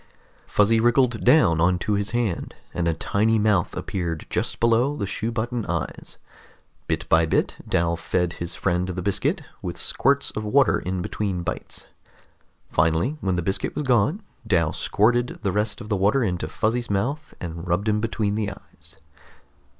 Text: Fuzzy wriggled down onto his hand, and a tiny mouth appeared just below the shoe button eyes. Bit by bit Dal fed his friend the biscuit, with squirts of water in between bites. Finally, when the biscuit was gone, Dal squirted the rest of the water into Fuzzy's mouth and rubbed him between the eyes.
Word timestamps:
Fuzzy 0.47 0.79
wriggled 0.79 1.23
down 1.23 1.61
onto 1.61 1.93
his 1.93 2.09
hand, 2.09 2.55
and 2.73 2.87
a 2.87 2.93
tiny 2.95 3.37
mouth 3.37 3.77
appeared 3.77 4.25
just 4.31 4.59
below 4.59 4.97
the 4.97 5.05
shoe 5.05 5.31
button 5.31 5.63
eyes. 5.67 6.17
Bit 6.87 7.07
by 7.07 7.27
bit 7.27 7.53
Dal 7.69 7.95
fed 7.95 8.33
his 8.33 8.55
friend 8.55 8.87
the 8.87 9.01
biscuit, 9.03 9.43
with 9.61 9.77
squirts 9.77 10.31
of 10.31 10.43
water 10.43 10.79
in 10.79 11.03
between 11.03 11.43
bites. 11.43 11.85
Finally, 12.71 13.17
when 13.21 13.35
the 13.35 13.43
biscuit 13.43 13.75
was 13.75 13.83
gone, 13.83 14.23
Dal 14.47 14.73
squirted 14.73 15.37
the 15.43 15.51
rest 15.51 15.81
of 15.81 15.89
the 15.89 15.95
water 15.95 16.23
into 16.23 16.47
Fuzzy's 16.47 16.89
mouth 16.89 17.35
and 17.39 17.67
rubbed 17.67 17.87
him 17.87 18.01
between 18.01 18.33
the 18.33 18.49
eyes. 18.49 18.95